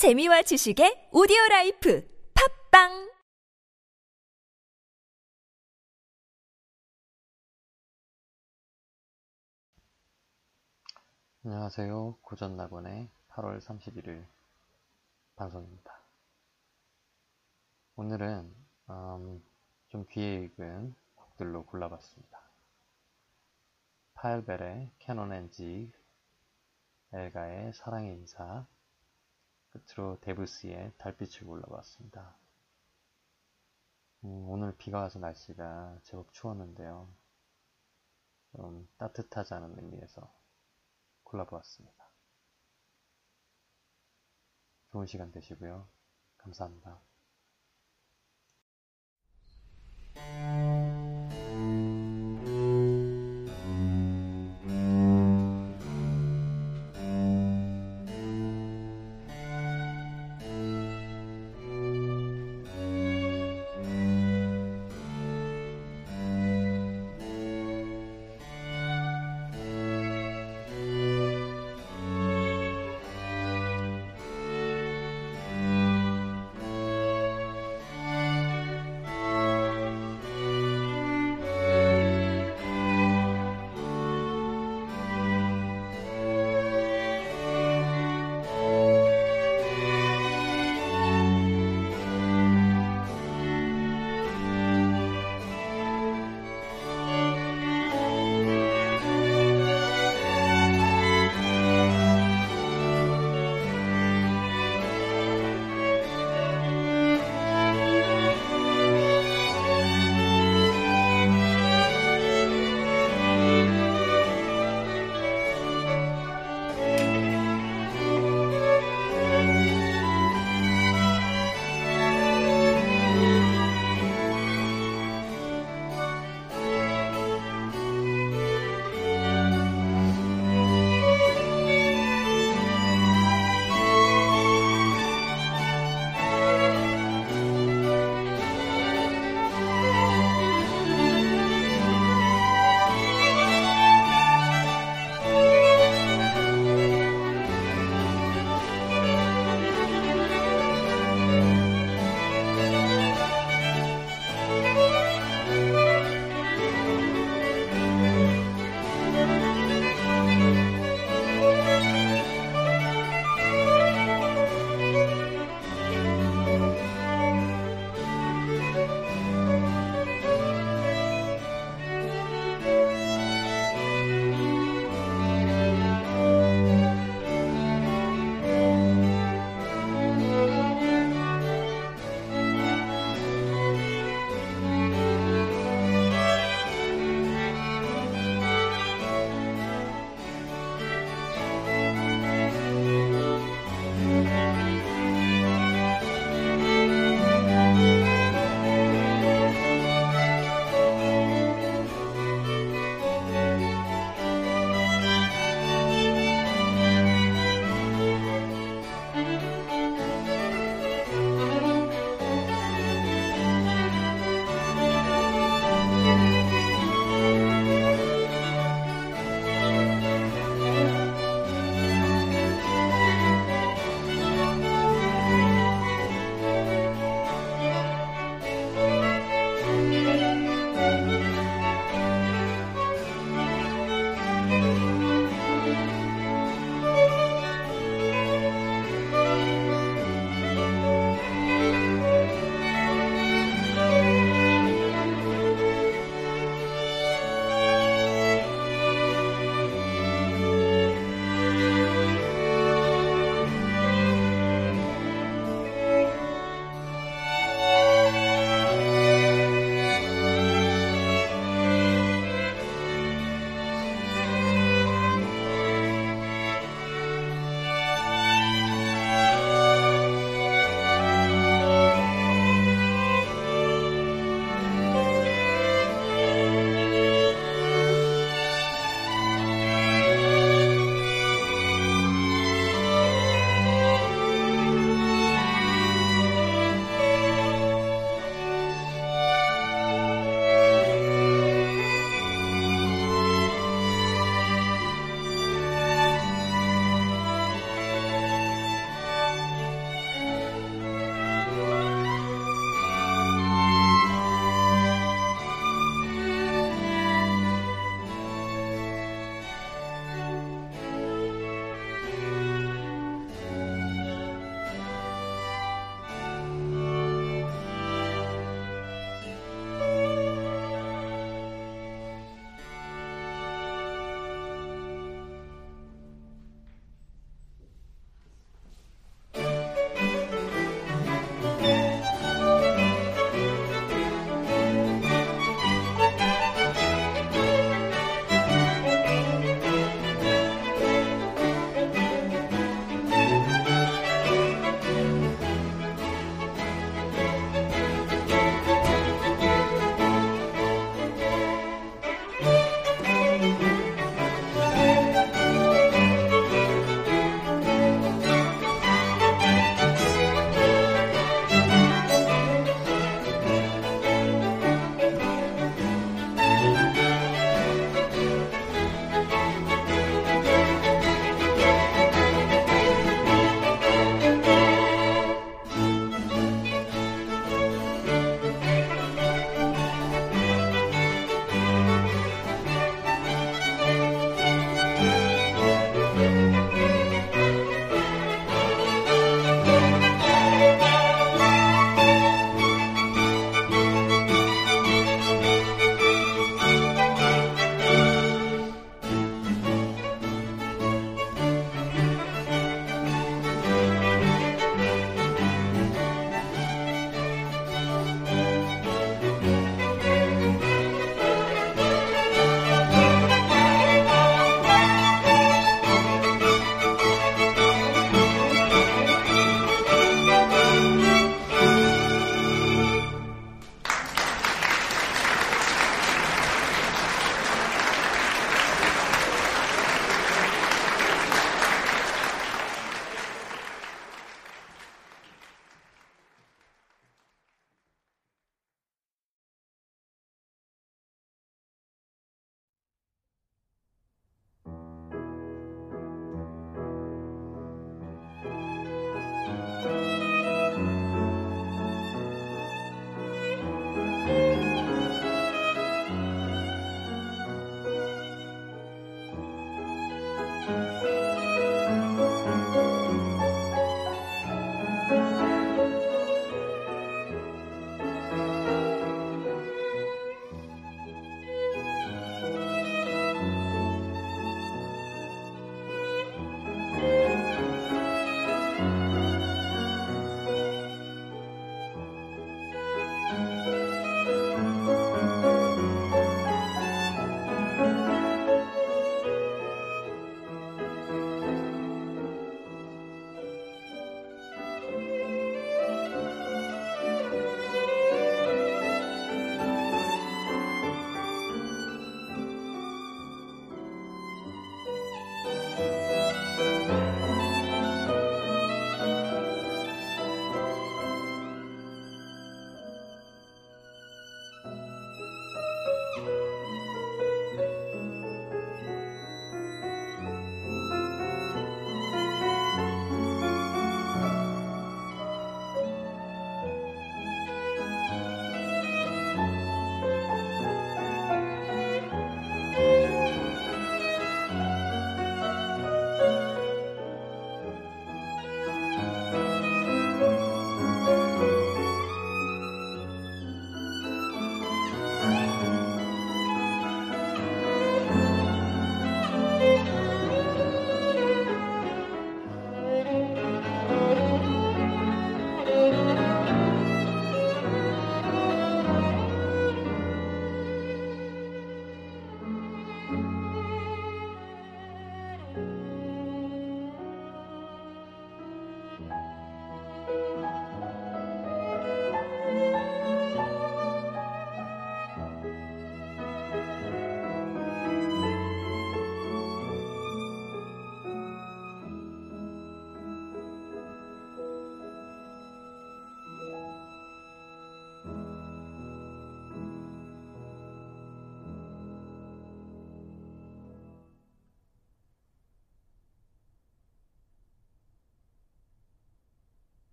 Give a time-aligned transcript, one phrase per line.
[0.00, 2.08] 재미와 지식의 오디오 life
[2.70, 3.12] 팟빵
[11.44, 12.16] 안녕하세요.
[12.22, 14.24] 고전낙원의 8월 31일
[15.36, 15.92] 방송입니다.
[17.96, 18.54] 오늘은
[18.88, 19.44] 음,
[19.90, 22.40] 좀 귀에 익은 곡들로 골라봤습니다.
[24.14, 25.92] 파헬벨의 캐논 and 지,
[27.12, 28.66] 엘가의 사랑의 인사,
[29.70, 32.36] 끝으로 데브스의 달빛을 골라봤습니다.
[34.24, 37.08] 음, 오늘 비가 와서 날씨가 제법 추웠는데요.
[38.56, 40.32] 좀 따뜻하자는 의미에서
[41.24, 42.10] 골라보았습니다.
[44.90, 45.88] 좋은 시간 되시고요.
[46.38, 47.00] 감사합니다.